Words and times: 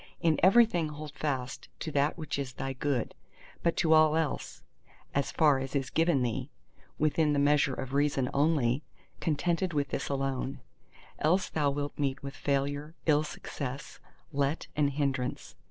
In 0.19 0.39
everything 0.41 0.89
hold 0.89 1.11
fast 1.13 1.69
to 1.81 1.91
that 1.91 2.17
which 2.17 2.39
is 2.39 2.53
thy 2.53 2.73
Good—but 2.73 3.77
to 3.77 3.93
all 3.93 4.15
else 4.15 4.63
(as 5.13 5.31
far 5.31 5.59
as 5.59 5.75
is 5.75 5.91
given 5.91 6.23
thee) 6.23 6.49
within 6.97 7.33
the 7.33 7.37
measure 7.37 7.75
of 7.75 7.93
Reason 7.93 8.27
only, 8.33 8.81
contented 9.19 9.73
with 9.73 9.89
this 9.89 10.09
alone. 10.09 10.59
Else 11.19 11.49
thou 11.51 11.69
wilt 11.69 11.99
meet 11.99 12.23
with 12.23 12.33
failure, 12.35 12.95
ill 13.05 13.21
success, 13.21 13.99
let 14.33 14.65
and 14.75 14.89
hindrance. 14.89 15.53